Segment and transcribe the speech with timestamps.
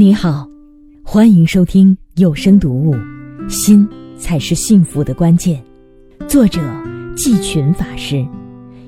[0.00, 0.48] 你好，
[1.02, 2.94] 欢迎收听有声读物
[3.50, 3.84] 《心
[4.16, 5.60] 才是幸福的关键》，
[6.28, 6.60] 作者
[7.16, 8.24] 季群法师，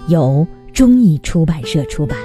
[0.07, 2.17] 由中译出版社出版。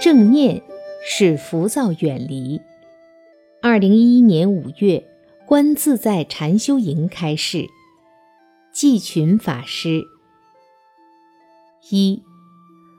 [0.00, 0.62] 正念
[1.04, 2.60] 使浮躁远离。
[3.60, 5.02] 二零一一年五月，
[5.44, 7.66] 观自在禅修营开示。
[8.74, 10.04] 季群法师。
[11.90, 12.20] 一，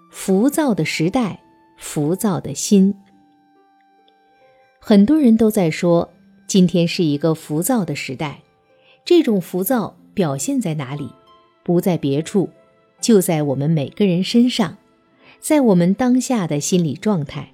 [0.10, 1.44] 浮躁的时代，
[1.78, 2.96] 浮躁的心。
[4.80, 6.14] 很多人都在说，
[6.48, 8.40] 今天是一个浮躁的时代。
[9.04, 11.10] 这种浮躁表现在哪里？
[11.62, 12.50] 不在别处，
[13.02, 14.78] 就在我们每个人身上，
[15.42, 17.52] 在我们当下的心理状态。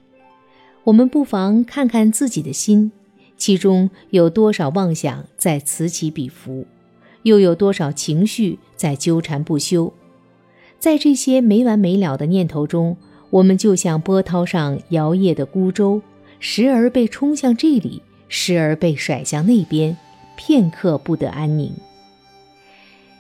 [0.84, 2.92] 我们不妨看看自己的心，
[3.36, 6.68] 其中有多少妄想在此起彼伏？
[7.24, 9.94] 又有多少情绪在纠缠不休？
[10.80, 12.98] 在这些没完没了的念头中，
[13.30, 16.02] 我们就像波涛上摇曳的孤舟，
[16.40, 19.96] 时而被冲向这里，时而被甩向那边，
[20.36, 21.72] 片刻不得安宁。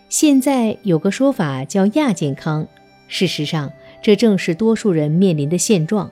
[0.09, 2.67] 现在有个说法叫亚健康，
[3.07, 6.11] 事实上，这正是多数人面临的现状。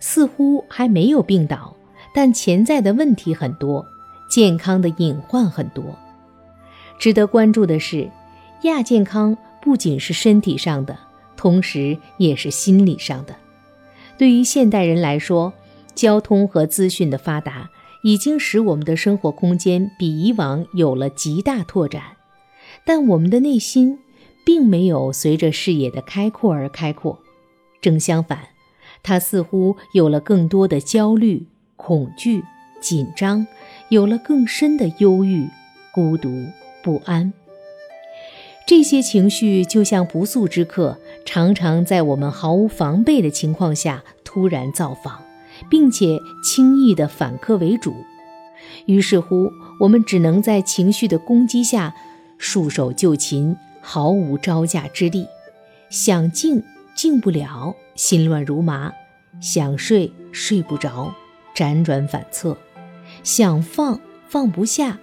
[0.00, 1.76] 似乎还没有病倒，
[2.14, 3.86] 但潜在的问题很多，
[4.30, 5.84] 健康的隐患很多。
[7.00, 8.10] 值得关注的是，
[8.64, 10.98] 亚健康不仅是身体上的，
[11.34, 13.34] 同时也是心理上的。
[14.18, 15.50] 对于现代人来说，
[15.94, 17.70] 交通和资讯的发达
[18.02, 22.02] 已经使我们的生活空间比以往有了极大拓展，
[22.84, 23.98] 但我们的内心
[24.44, 27.18] 并没有随着视野的开阔而开阔，
[27.80, 28.40] 正相反，
[29.02, 32.44] 它似乎有了更多的焦虑、恐惧、
[32.78, 33.46] 紧张，
[33.88, 35.48] 有了更深的忧郁、
[35.94, 36.44] 孤独。
[36.82, 37.32] 不安，
[38.66, 45.22] 这些情绪就像不速之客，常常在我们毫无防备的情况下突然造访，
[45.68, 47.94] 并且轻易的反客为主。
[48.86, 51.94] 于是乎，我们只能在情绪的攻击下
[52.38, 55.26] 束手就擒，毫无招架之力。
[55.90, 56.62] 想静
[56.94, 58.90] 静不了，心乱如麻；
[59.40, 61.12] 想睡睡不着，
[61.54, 62.56] 辗转反侧；
[63.22, 64.98] 想放放不下。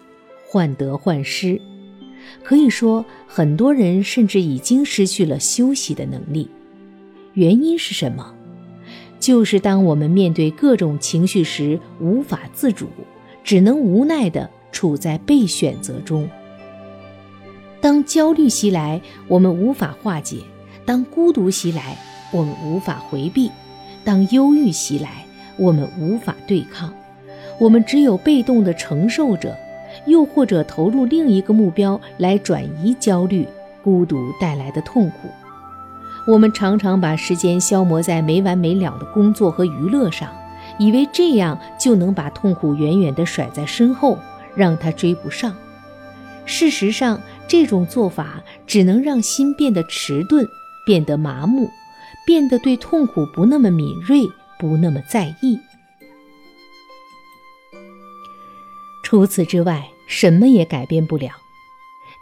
[0.49, 1.59] 患得患失，
[2.43, 6.49] 可以说很多人甚至已经失去了休息的能力。
[7.33, 8.33] 原因是什么？
[9.19, 12.87] 就是当我们面对各种情绪时无法自主，
[13.43, 16.29] 只能无奈地处在被选择中。
[17.81, 20.37] 当焦虑袭来，我们无法化解；
[20.85, 21.97] 当孤独袭来，
[22.31, 23.49] 我们无法回避；
[24.03, 25.25] 当忧郁袭来，
[25.57, 26.93] 我们无法对抗。
[27.59, 29.55] 我们只有被动的承受着。
[30.07, 33.47] 又或者投入另一个目标来转移焦虑、
[33.83, 35.29] 孤独带来的痛苦。
[36.25, 40.29] 我们常常把时间消磨在没完没了的工作和娱乐上，
[40.77, 44.17] 以为这样就能把痛苦远远地甩在身后，
[44.55, 45.55] 让他追不上。
[46.45, 50.47] 事实上，这种做法只能让心变得迟钝，
[50.85, 51.69] 变得麻木，
[52.25, 54.21] 变得对痛苦不那么敏锐，
[54.59, 55.59] 不那么在意。
[59.03, 61.31] 除此之外，什么也改变不了。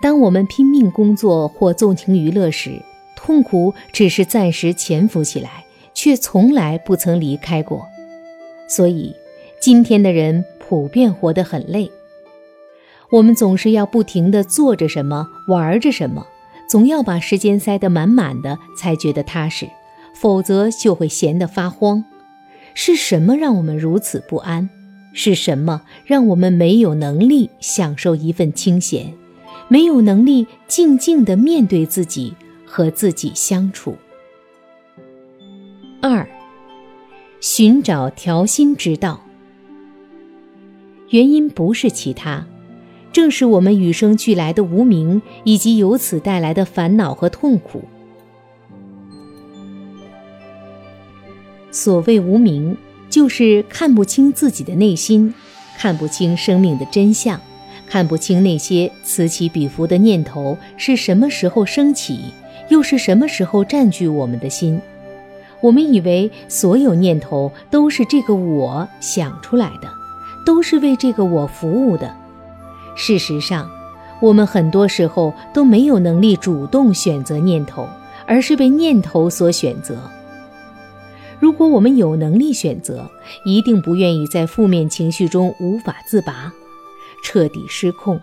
[0.01, 2.81] 当我们拼命工作或纵情娱乐时，
[3.15, 7.87] 痛苦只是暂时潜伏起来，却从来不曾离开过。
[8.67, 9.15] 所以，
[9.61, 11.89] 今天的人普遍活得很累。
[13.11, 16.27] 我们总是要不停地做着什么，玩着什么，
[16.67, 19.69] 总要把时间塞得满满的，才觉得踏实，
[20.13, 22.03] 否则就会闲得发慌。
[22.73, 24.69] 是什么让我们如此不安？
[25.17, 29.13] 是什么让我们没有能力享受一份清闲，
[29.69, 32.33] 没有能力静静地面对自己
[32.65, 33.95] 和自己相处？
[36.01, 36.27] 二，
[37.39, 39.21] 寻找调心之道。
[41.09, 42.45] 原因不是其他，
[43.13, 47.85] 正是我们与生俱来的无名，以及由此带来的烦恼和痛苦。
[51.71, 52.75] 所谓无名。
[53.15, 55.33] 就是看不清自己的内心，
[55.77, 57.39] 看不清生命的真相，
[57.87, 62.33] 看不清那些此起彼伏的念头是什么时候升起，
[62.67, 64.81] 又是什么时候占据我们的心。
[65.61, 69.87] 我们以为所有念头都是这个我想出来的，
[70.45, 72.13] 都是为这个我服务的。
[72.97, 73.71] 事实上，
[74.19, 77.87] 我们很多时候都没有能力主动选择念头，
[78.25, 79.97] 而是被念头所选择。
[81.39, 83.09] 如果我们有能力选择，
[83.45, 86.53] 一定不愿意在负面情绪中无法自拔，
[87.23, 88.19] 彻底失控。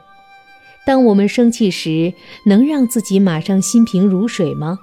[0.85, 2.13] 当我们生气时，
[2.47, 4.79] 能让自己马上心平如水吗？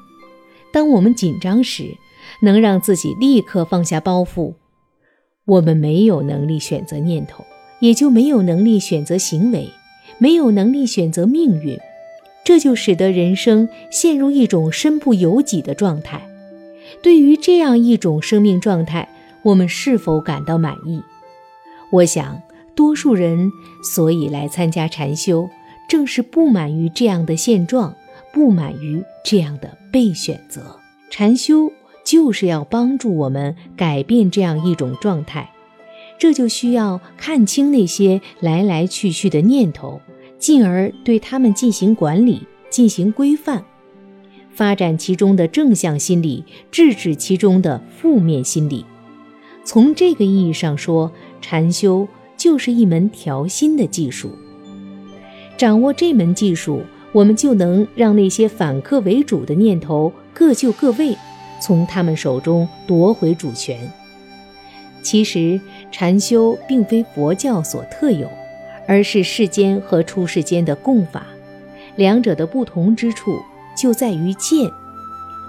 [0.71, 1.97] 当我们紧张时，
[2.41, 4.53] 能让自己立刻放下包袱？
[5.45, 7.43] 我们没有能力选择念头，
[7.79, 9.71] 也就没有能力选择行为，
[10.19, 11.77] 没有能力选择命运。
[12.45, 16.28] 这就使得人生陷入一种身不由己的状态。
[17.01, 19.07] 对于这样一种生命状态，
[19.43, 21.01] 我们是否感到满意？
[21.91, 22.41] 我想，
[22.75, 23.51] 多数人
[23.83, 25.49] 所以来参加禅修，
[25.89, 27.95] 正是不满于这样的现状，
[28.33, 30.77] 不满于这样的被选择。
[31.09, 31.71] 禅修
[32.05, 35.49] 就是要帮助我们改变这样一种状态，
[36.19, 39.99] 这就需要看清那些来来去去的念头，
[40.37, 43.65] 进而对他们进行管理、进行规范，
[44.59, 48.83] 发展其中的正向心理，制止其中的负面心理。
[49.63, 51.09] 从这个意义上说，
[51.39, 54.29] 禅修就是一门调心的技术。
[55.55, 56.81] 掌握这门技术，
[57.13, 61.15] 我们就能让那些反客为主的念头各就各位，
[61.61, 63.79] 从他们手中夺回主权。
[65.01, 65.57] 其实，
[65.89, 68.27] 禅修并非佛教所特有，
[68.85, 71.25] 而是世间和出世间的共法。
[71.95, 73.39] 两者的不同之处
[73.79, 74.71] 就在于见，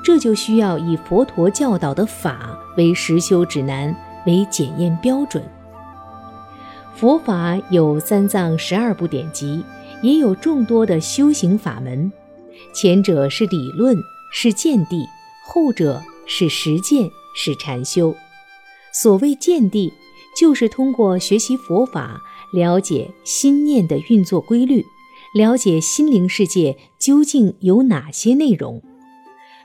[0.05, 3.95] 这就需要以佛陀教导的法为实修指南。
[4.27, 5.43] 为检验标准。
[6.95, 9.65] 佛法有三藏十二部典籍，
[10.03, 12.13] 也有众多的修行法门。
[12.75, 13.97] 前者是理论，
[14.31, 15.07] 是见地；
[15.47, 18.15] 后者是实践，是禅修。
[18.93, 19.91] 所谓见地，
[20.39, 22.21] 就是通过学习佛法，
[22.53, 24.85] 了解心念的运作规律，
[25.35, 28.83] 了解心灵世界究竟有哪些内容，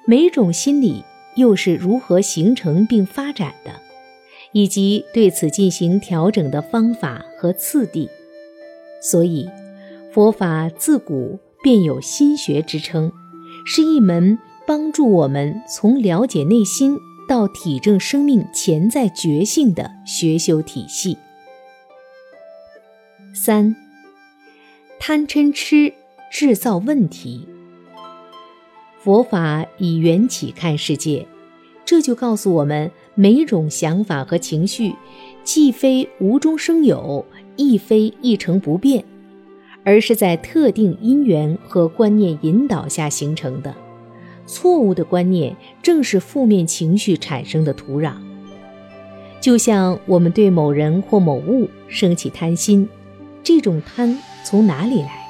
[0.06, 1.04] 每种心理
[1.36, 3.72] 又是如何形成并发展的。
[4.52, 8.08] 以及对此进行调整的方法和次第，
[9.02, 9.50] 所以
[10.14, 13.12] 佛法自古便有心学之称，
[13.66, 16.98] 是一门帮助我们从了解内心
[17.28, 21.18] 到体证生命潜在觉性的学修体系。
[23.34, 23.76] 三，
[25.00, 25.94] 贪嗔痴
[26.32, 27.48] 制造问题。
[29.00, 31.28] 佛法以缘起看世界，
[31.86, 32.92] 这就告诉我们。
[33.18, 34.94] 每种想法和情绪，
[35.42, 37.26] 既非无中生有，
[37.56, 39.06] 亦非一成不变，
[39.86, 43.74] 而是在特定因缘和观念引导下形成的。
[44.46, 48.16] 错误的观念正是负面情绪产生的土壤。
[49.40, 52.90] 就像我们对某人或某物升起贪心，
[53.42, 55.28] 这种贪从哪里来？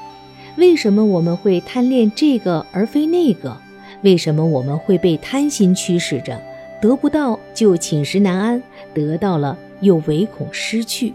[0.57, 3.57] 为什么我们会贪恋这个而非那个？
[4.01, 6.39] 为什么我们会被贪心驱使着？
[6.81, 8.61] 得不到就寝食难安，
[8.93, 11.13] 得到了又唯恐失去，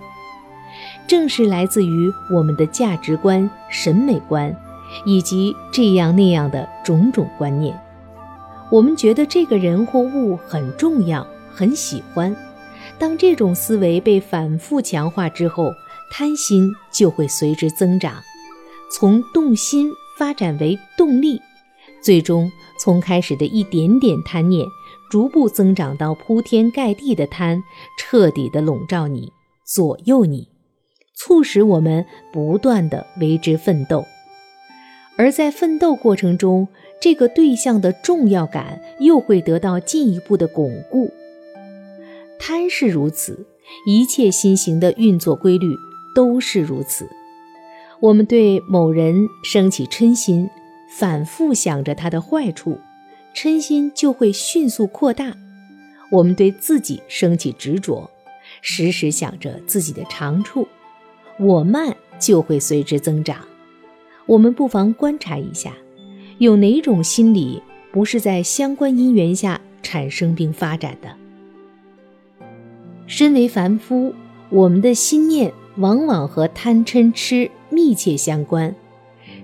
[1.06, 4.56] 正是来自于我们的价值观、审美观，
[5.04, 7.78] 以及这样那样的种种观念。
[8.70, 12.34] 我们觉得这个人或物很重要，很喜欢。
[12.98, 15.74] 当这种思维被反复强化之后，
[16.10, 18.20] 贪心就会随之增长，
[18.90, 21.40] 从动心发展为动力，
[22.02, 24.66] 最终从开始的一点点贪念。
[25.10, 27.64] 逐步增长到铺天盖地的贪，
[27.98, 29.32] 彻底的笼罩你，
[29.66, 30.46] 左右你，
[31.16, 34.04] 促使我们不断的为之奋斗。
[35.18, 36.68] 而在奋斗过程中，
[37.00, 41.10] 这个对象的重要感又会得到进一步的巩固。
[42.38, 43.48] 贪是如此，
[43.86, 45.74] 一切心行的运作规律
[46.20, 47.08] 都是如此。
[47.98, 50.50] 我们对某人升起嗔心，
[50.90, 52.78] 反复想着他的坏处。
[53.34, 55.34] 嗔心就会迅速扩大，
[56.10, 58.10] 我们对自己升起执着，
[58.60, 60.68] 时时想着自己的长处，
[61.38, 63.38] 我慢就会随之增长。
[64.26, 65.72] 我们不妨观察一下，
[66.36, 71.08] 有哪种心理不是在相关因缘下产生并发展的？
[73.06, 74.14] 身为凡夫，
[74.50, 78.74] 我们的心念往往和贪嗔痴密切相关。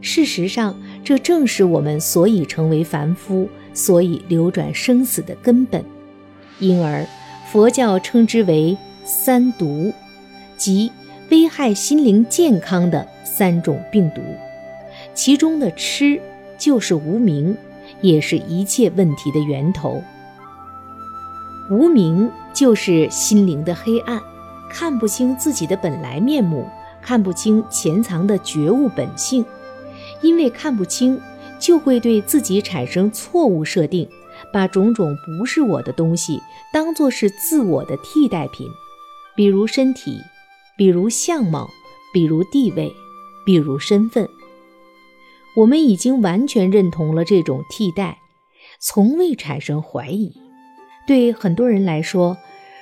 [0.01, 3.49] 事实上，这正是我们所以成为凡夫。
[3.75, 5.85] 所以流转生死的根本，
[6.61, 7.07] 因而
[7.53, 8.75] 佛教称之为
[9.05, 9.93] 三毒，
[10.57, 10.91] 即
[11.31, 14.23] 危害心灵健康的三种病毒。
[15.13, 16.19] 其中的痴
[16.57, 17.55] 就是无明，
[18.01, 20.03] 也是一切问题的源头。
[21.71, 24.19] 无明就是心灵的黑暗，
[24.71, 26.69] 看不清自己的本来面目，
[27.03, 29.45] 看不清潜藏的觉悟本性，
[30.23, 31.21] 因为看不清。
[31.59, 34.07] 就会对自己产生错误设定，
[34.53, 36.39] 把种种不是我的东西
[36.71, 38.69] 当作是自我的替代品，
[39.35, 40.21] 比如身体，
[40.77, 41.67] 比如相貌，
[42.13, 42.95] 比如地位，
[43.47, 44.29] 比如身份。
[45.57, 48.19] 我们已经完全认同了这种替代，
[48.79, 50.35] 从未产生怀疑。
[51.07, 52.37] 对很多人来说，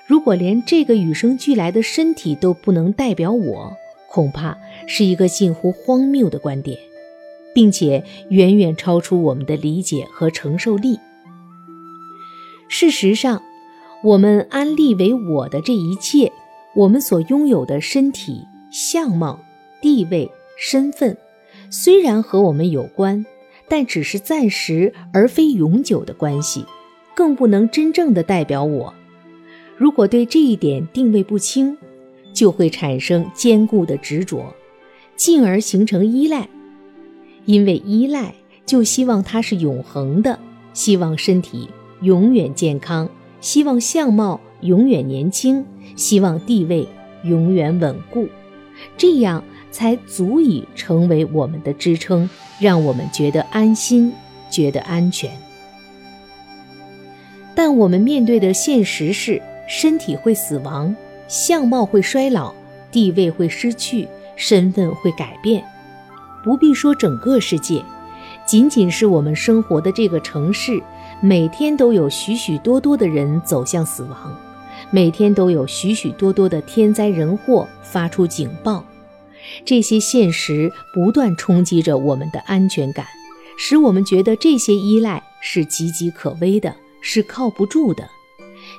[0.07, 3.75] 如果连这个与生俱来的身体都不能代表我，
[4.09, 4.57] 恐怕
[4.87, 6.79] 是一个近乎荒谬的观点，
[7.55, 10.99] 并且远远超出我们的理解和承受力。
[12.69, 13.41] 事实上，
[14.03, 16.31] 我们安立为我的这一切，
[16.77, 19.41] 我们所拥有的身体、相貌、
[19.81, 21.17] 地位、身份，
[21.71, 23.25] 虽然和我们有关，
[23.69, 26.67] 但只是暂时而非永久的关系，
[27.15, 28.93] 更不能真正的代表我。
[29.77, 31.77] 如果对这一点定位不清，
[32.33, 34.55] 就会产生坚固的执着，
[35.17, 36.49] 进而形成依赖。
[37.45, 40.39] 因为依赖，就希望它是永恒的，
[40.73, 41.69] 希望身体
[42.03, 43.09] 永远健康，
[43.41, 45.65] 希望相貌永远年轻，
[45.97, 46.87] 希望地位
[47.25, 48.29] 永远稳固，
[48.97, 54.13] 这样才足以成为我们的支撑，让我们觉得安心，
[54.51, 55.31] 觉得安全。
[57.57, 59.43] 但我们面对的现实是。
[59.67, 60.95] 身体会死亡，
[61.29, 62.55] 相貌会衰老，
[62.91, 65.65] 地位会失去，身份会改变。
[66.43, 67.83] 不必说整个世界，
[68.47, 70.83] 仅仅是我们生活的这个城市，
[71.21, 74.37] 每天都有许许多多的人走向死亡，
[74.91, 78.85] 每天都有许许多多的天灾人祸发出警报。
[79.65, 83.07] 这些现实不断冲击着我们的安全感，
[83.59, 88.09] 使我们觉得这些依赖是岌岌可危的，是靠不住的。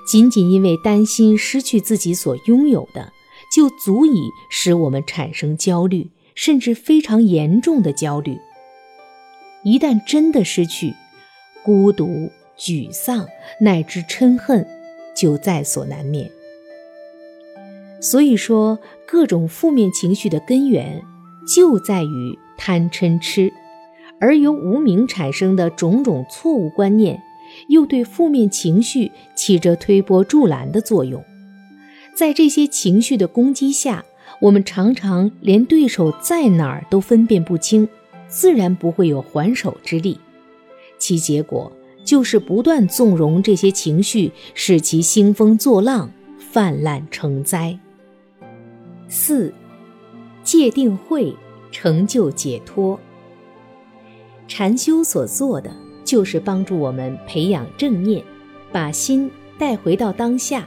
[0.05, 3.11] 仅仅因为担心失去自己所拥有的，
[3.51, 8.37] 就足以使我们产生焦虑，甚至非常严重的焦虑。
[9.63, 10.93] 一旦真的失去，
[11.63, 13.25] 孤独、沮丧
[13.59, 14.65] 乃至嗔恨
[15.15, 16.29] 就在所难免。
[17.99, 21.01] 所以说，各种负面情绪的根源
[21.47, 23.51] 就在于贪嗔痴，
[24.19, 27.19] 而由无名产生的种种错误观念。
[27.67, 31.23] 又对负面情绪起着推波助澜的作用，
[32.15, 34.03] 在这些情绪的攻击下，
[34.39, 37.87] 我们常常连对手在哪儿都分辨不清，
[38.27, 40.19] 自然不会有还手之力。
[40.97, 41.71] 其结果
[42.03, 47.77] 就是不断纵容这些情绪，使其兴风作浪、泛滥成灾。
[49.07, 49.53] 四，
[50.43, 51.35] 戒定慧，
[51.71, 52.99] 成就解脱。
[54.47, 55.84] 禅修所做的。
[56.05, 58.23] 就是帮助我们培养正念，
[58.71, 60.65] 把心带回到当下，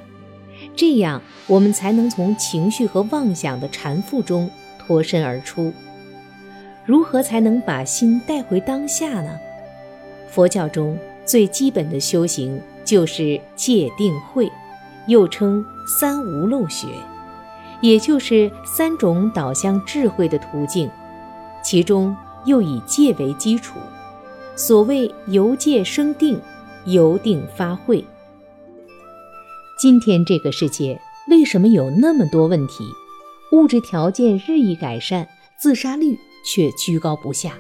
[0.77, 5.73] 这样我们才能从情绪和妄想的缠缚中脱身而出。
[6.85, 9.39] 如何才能把心带回当下呢？
[10.29, 14.51] 佛教中最基本的修行就是戒定慧，
[15.07, 15.65] 又称
[16.01, 16.89] 三无漏学，
[17.81, 20.91] 也就是三种导向智慧的途径，
[21.63, 23.79] 其中又以戒为基础。
[24.59, 26.37] 所谓由戒生定，
[26.85, 28.05] 由定发慧。
[29.81, 31.01] 今天这个世界
[31.31, 32.83] 为什么有那么多问题？
[33.53, 35.29] 物质条件日益改善，
[35.61, 37.53] 自杀率却居高不下；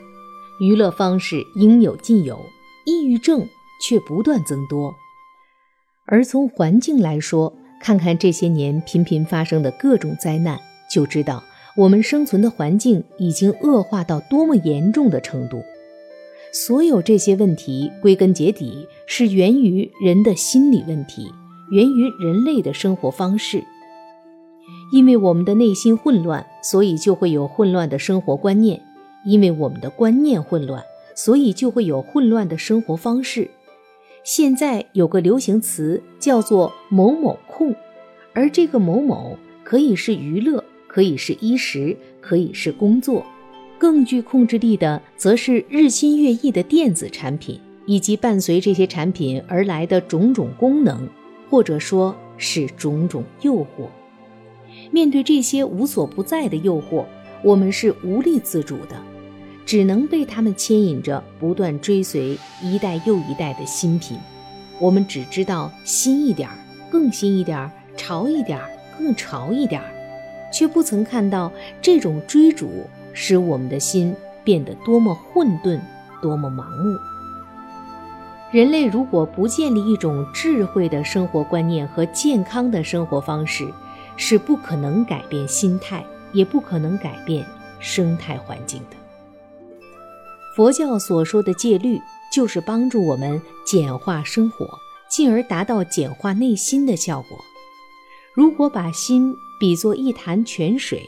[0.58, 2.36] 娱乐方式应有尽有，
[2.84, 3.46] 抑郁症
[3.80, 4.92] 却不断增多。
[6.04, 10.58] 而从环境来说，看看这些年频频发生的各种灾难，
[10.92, 11.44] 就知道
[11.76, 15.62] 我们生存的环境已经恶化到多么严重的程度。
[16.52, 21.30] 所有这些问题，归根结底是源于人的心理问题，
[21.70, 23.62] 源于人类的生活方式。
[24.92, 28.78] 因为我们的内心混乱，所以就会有混乱的生活观念；
[29.24, 30.82] 因为我们的观念混乱，
[31.14, 33.50] 所以就会有混乱的生活方式。
[34.24, 37.74] 现在有个流行词叫做“某某控”，
[38.34, 43.24] 而这个“某某”可以是娱乐，可以是衣食，可以是工作。
[43.78, 51.08] 更具控制力的，则是日新月异的电子产品，以及伴随这些产品而来的种种功能，
[51.48, 53.86] 或者说是种种诱惑。
[54.90, 57.04] 面对这些无所不在的诱惑，
[57.42, 59.00] 我们是无力自主的，
[59.64, 64.18] 只能被他们牵引着，不断追随一代又一代的新品。
[64.80, 66.58] 我们只知道新一点儿，
[66.90, 68.68] 更新一点儿，潮一点儿，
[68.98, 69.88] 更潮一点儿，
[70.52, 72.68] 却不曾看到这种追逐。
[73.20, 75.80] 使我们的心变得多么混沌，
[76.22, 76.96] 多么盲目。
[78.52, 83.68] 人类如果不建立一种智慧的生活观念和健康的生活方式，
[84.16, 87.44] 是不可能改变心态，也不可能改变
[87.80, 88.96] 生态环境的。
[90.54, 92.00] 佛教所说的戒律，
[92.32, 94.64] 就是帮助我们简化生活，
[95.10, 97.36] 进而达到简化内心的效果。
[98.32, 101.02] 如果把心比作一潭泉水，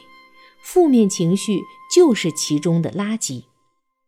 [0.63, 1.61] 负面情绪。
[1.93, 3.43] 就是其中的垃圾。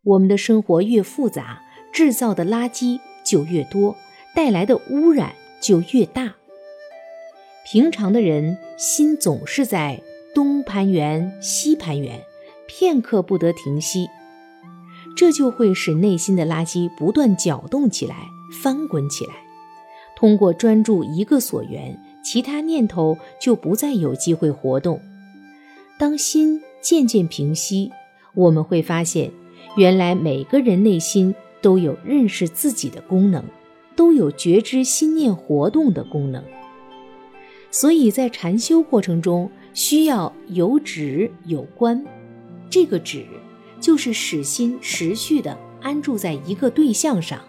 [0.05, 3.97] 我们的生活越复杂，制造的垃圾就越多，
[4.33, 6.35] 带来的污染就越大。
[7.69, 10.01] 平常的人心总是在
[10.33, 12.21] 东攀援西攀援，
[12.65, 14.07] 片刻不得停息，
[15.17, 18.15] 这就会使内心的垃圾不断搅动起来，
[18.61, 19.33] 翻滚起来。
[20.15, 25.01] 通过专注一个所缘，其他念头就不再有机会活动。
[25.97, 27.91] 当心渐渐平息，
[28.33, 29.31] 我们会发现，
[29.77, 33.43] 原来每个人内心都有认识自己的功能，
[33.95, 36.43] 都有觉知心念活动的功能。
[37.69, 42.03] 所以在禅修过程中，需要有止有观。
[42.69, 43.25] 这个止，
[43.79, 47.39] 就是使心持续地安住在一个对象上，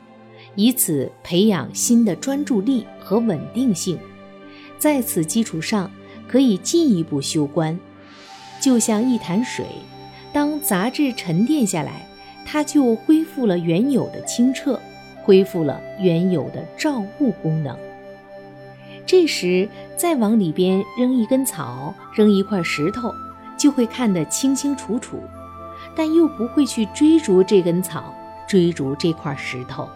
[0.55, 3.99] 以此培养心的专注力和稳定性。
[4.79, 5.91] 在此基础上，
[6.29, 7.79] 可以进一步修观。
[8.65, 9.67] 就像一潭水，
[10.33, 12.07] 当杂质沉淀下来，
[12.47, 14.81] 它就恢复了原有的清澈，
[15.23, 17.77] 恢复了原有的照物功能。
[19.05, 19.69] 这时
[19.99, 23.15] 再往里边扔一根草，扔一块石头，
[23.59, 25.19] 就会看得清清楚楚，
[25.95, 28.15] 但又不会去追逐这根草，
[28.49, 29.87] 追逐这块石头。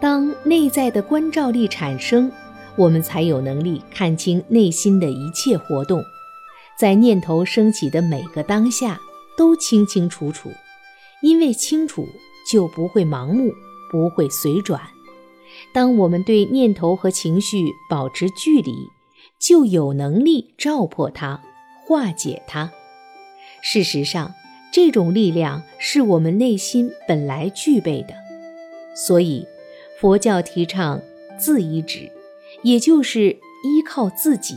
[0.00, 2.32] 当内在的关照力产生，
[2.74, 6.04] 我们才有能力看清内心的一切活动。
[6.80, 8.98] 在念头升起的每个当下，
[9.36, 10.50] 都清清楚楚，
[11.20, 12.08] 因为清楚
[12.50, 13.52] 就不会盲目，
[13.90, 14.80] 不会随转。
[15.74, 18.88] 当我们对念头和情绪保持距离，
[19.38, 21.42] 就有能力照破它，
[21.86, 22.72] 化解它。
[23.60, 24.32] 事实上，
[24.72, 28.14] 这种力量是我们内心本来具备的。
[28.96, 29.44] 所以，
[30.00, 30.98] 佛教提倡
[31.38, 32.10] 自依止，
[32.62, 34.56] 也就是依靠自己。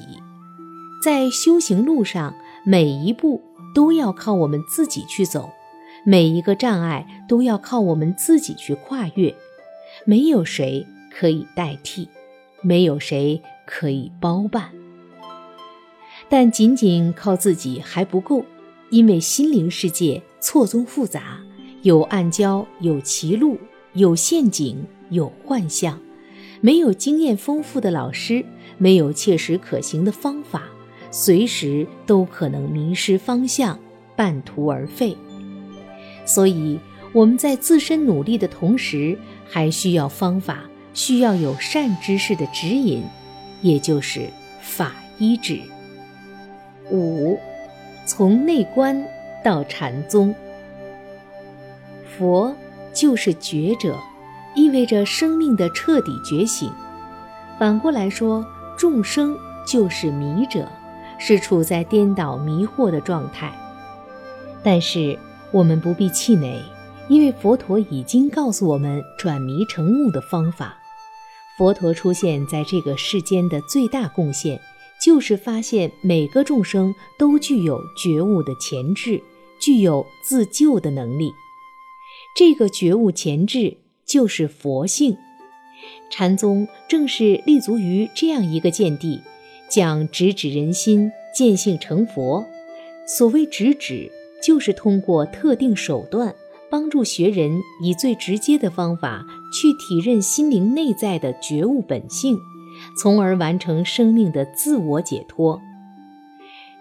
[1.03, 2.33] 在修行路上，
[2.63, 3.41] 每一步
[3.75, 5.49] 都要靠我们自己去走，
[6.05, 9.35] 每一个障碍都要靠我们自己去跨越，
[10.05, 12.07] 没有谁可以代替，
[12.61, 14.69] 没有谁可以包办。
[16.29, 18.45] 但仅仅靠自己还不够，
[18.89, 21.41] 因为心灵世界错综复杂，
[21.81, 23.57] 有暗礁，有歧路，
[23.91, 25.99] 有陷阱，有幻象，
[26.61, 28.45] 没有经验丰富的老师，
[28.77, 30.63] 没有切实可行的方法。
[31.13, 33.77] 随时都可能迷失方向，
[34.15, 35.15] 半途而废。
[36.25, 36.79] 所以
[37.13, 39.15] 我们在自身努力的同时，
[39.47, 40.63] 还需要方法，
[40.95, 43.03] 需要有善知识的指引，
[43.61, 44.27] 也就是
[44.59, 45.61] 法医指。
[46.89, 47.37] 五，
[48.07, 49.05] 从内观
[49.43, 50.33] 到禅宗。
[52.17, 52.55] 佛
[52.91, 53.95] 就是觉者，
[54.55, 56.71] 意味着生命的彻底觉醒。
[57.59, 58.43] 反过来说，
[58.75, 60.67] 众生就是迷者。
[61.25, 63.49] 是处在颠倒迷惑的状态，
[64.61, 65.17] 但是
[65.53, 66.61] 我们不必气馁，
[67.07, 70.77] 因为佛陀已经告诉我们转迷成悟的方法。
[71.57, 74.59] 佛陀出现在这个世间的最大贡献，
[75.01, 79.23] 就是发现每个众生都具有觉悟的潜质，
[79.61, 81.31] 具有自救的能力。
[82.35, 85.15] 这个觉悟潜质就是佛性。
[86.11, 89.21] 禅宗正是立足于这样一个见地。
[89.69, 92.45] 讲直指人心，见性成佛。
[93.05, 96.33] 所谓直指，就是通过特定手段，
[96.69, 102.37] 帮助学人以最直接的方法去体认心灵内在的觉悟本性，
[102.97, 105.59] 从而完成生命的自我解脱。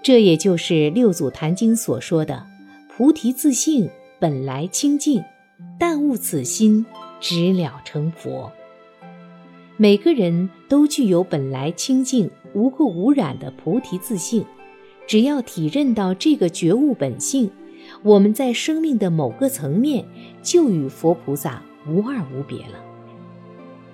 [0.03, 2.45] 这也就是六祖坛经所说的
[2.91, 5.23] “菩提自性本来清净，
[5.79, 6.85] 但悟此心，
[7.21, 8.53] 直了成佛”。
[9.79, 12.31] 每个人都具有本来清净。
[12.55, 14.45] 无垢无染的菩提自性，
[15.07, 17.51] 只要体认到这个觉悟本性，
[18.03, 20.05] 我们在生命的某个层面
[20.43, 22.83] 就与佛菩萨无二无别了。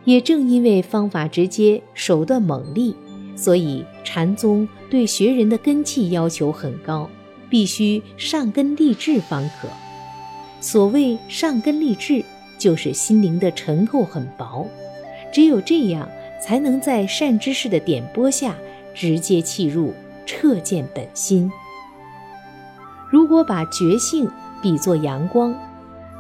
[0.05, 2.95] 也正因为方法直接，手段猛利，
[3.37, 7.09] 所以禅宗对学人的根气要求很高，
[7.51, 9.69] 必须上根立志方可。
[10.61, 12.25] 所谓上根立志，
[12.59, 14.67] 就是心灵的尘垢很薄，
[15.33, 16.09] 只有这样。
[16.41, 18.55] 才能在善知识的点拨下
[18.95, 19.93] 直接契入，
[20.27, 21.51] 彻见本心。
[23.11, 25.55] 如果把觉性比作阳光，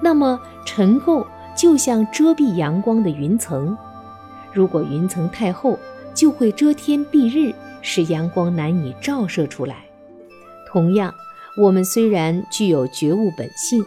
[0.00, 1.26] 那么尘垢
[1.57, 3.76] 就像遮蔽阳光的云层。
[4.52, 5.78] 如果云层太厚，
[6.14, 9.85] 就会遮天蔽日，使阳光难以照射出来。
[10.72, 11.12] 同样，
[11.61, 13.85] 我们虽然具有觉悟本性，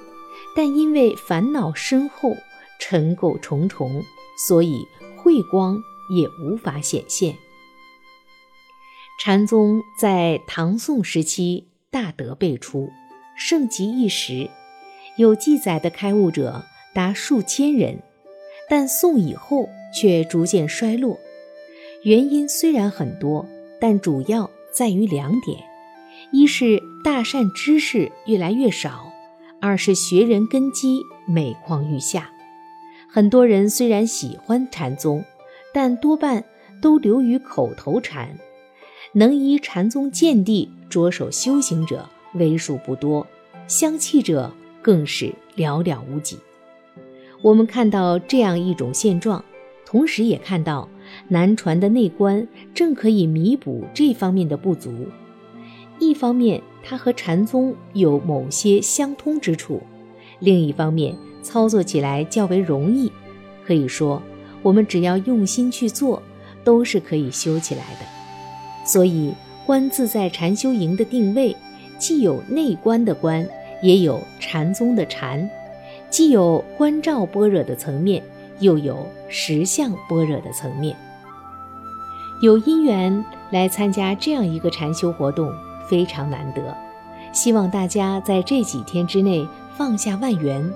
[0.55, 2.35] 但因为烦恼深厚，
[2.79, 4.01] 尘垢重重，
[4.47, 4.85] 所以
[5.17, 5.81] 慧光。
[6.15, 7.35] 也无法显现。
[9.19, 12.89] 禅宗在唐宋时期大德辈出，
[13.37, 14.49] 盛极一时，
[15.17, 18.01] 有记载的开悟者达数千人，
[18.69, 21.19] 但宋以后却逐渐衰落。
[22.03, 23.45] 原因虽然很多，
[23.79, 25.63] 但主要在于两点：
[26.31, 29.11] 一是大善知识越来越少，
[29.59, 32.31] 二是学人根基每况愈下。
[33.07, 35.23] 很多人虽然喜欢禅宗，
[35.73, 36.43] 但多半
[36.81, 38.37] 都流于口头禅，
[39.13, 43.25] 能依禅宗见地着手修行者为数不多，
[43.67, 46.37] 相契者更是寥寥无几。
[47.41, 49.43] 我们看到这样一种现状，
[49.85, 50.87] 同时也看到。
[51.27, 55.07] 南传的内观正可以弥补这方面的不足。
[55.99, 59.81] 一方面，它和禅宗有某些相通之处；
[60.39, 63.11] 另一方面，操作起来较为容易。
[63.65, 64.21] 可以说，
[64.61, 66.21] 我们只要用心去做，
[66.63, 68.05] 都是可以修起来的。
[68.85, 69.33] 所以，
[69.65, 71.55] 观自在禅修营的定位，
[71.97, 73.47] 既有内观的观，
[73.81, 75.47] 也有禅宗的禅；
[76.09, 78.23] 既有观照般若的层面。
[78.59, 80.95] 又有实相般若的层面，
[82.43, 85.51] 有因缘来参加这样一个禅修活动
[85.89, 86.61] 非常难得。
[87.33, 90.71] 希望大家在这几天之内放下万缘，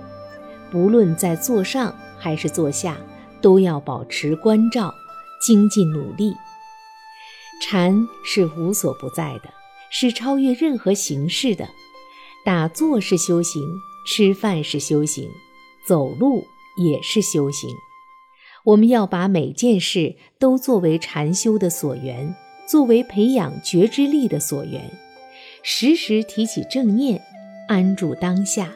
[0.71, 2.97] 不论在座上还是座下，
[3.45, 4.91] 都要保持关照，
[5.39, 6.34] 精进努力。
[7.62, 9.53] 禅是无所不在的，
[9.91, 11.69] 是超越任何形式的。
[12.43, 13.62] 打坐是修行，
[14.08, 15.29] 吃饭是修行，
[15.88, 16.43] 走路。
[16.77, 17.69] 也是修行，
[18.65, 22.36] 我们要把每件事都作为禅修的所缘，
[22.67, 24.91] 作为培养觉知力的所缘，
[25.63, 27.21] 时时提起正念，
[27.69, 28.73] 安住当下，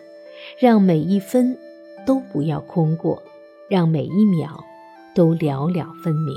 [0.61, 1.57] 让每一分
[2.05, 3.21] 都不要空过，
[3.69, 4.63] 让每一秒
[5.13, 6.35] 都了了分明。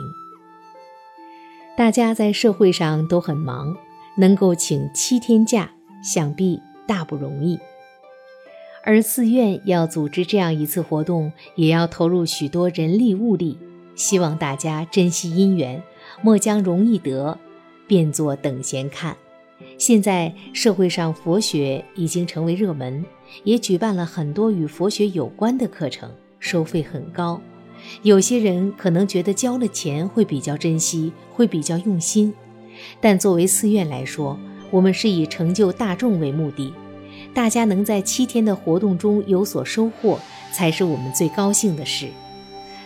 [1.77, 3.77] 大家在社会上都很忙，
[4.17, 5.71] 能够请七天假，
[6.03, 7.59] 想必大不容易。
[8.85, 13.59] 而寺院要组织这样一次活动，也要投入许多人力物力。
[13.95, 15.83] 希望大家珍惜因缘，
[16.21, 17.39] 莫将容易得
[17.87, 19.17] 变作等闲看。
[19.79, 23.05] 现在社会上佛学已经成为热门，
[23.45, 26.11] 也举办了很多与佛学有关的课程，
[26.43, 27.41] 收费很高。
[28.03, 32.35] 有些人可能觉得交了钱会比较珍惜，会比较用心，
[33.01, 34.39] 但作为寺院来说，
[34.71, 36.75] 我们是以成就大众为目的。
[37.33, 40.19] 大家能在七天的活动中有所收获，
[40.53, 42.09] 才是我们最高兴的事。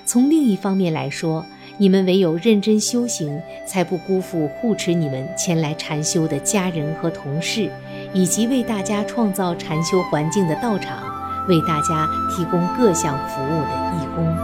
[0.05, 1.45] 从另一方面来说，
[1.79, 7.71] 你们唯有认真修行，才不辜负护持你们前来禅修的家人和同事，
[8.15, 11.03] 以及为大家创造禅修环境的道场，
[11.49, 14.37] 为大家提供各项服务的义工。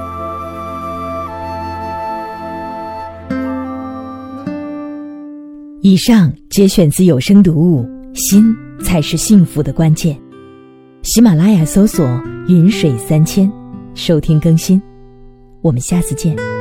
[5.80, 7.84] 以上节选自有声读物
[8.18, 8.54] 《心》。
[8.82, 10.18] 才是幸福的关键。
[11.02, 12.04] 喜马拉雅搜索
[12.48, 13.50] “云水三千”，
[13.94, 14.80] 收听更新。
[15.62, 16.51] 我们下次见。